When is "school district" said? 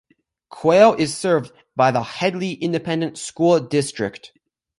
3.19-4.31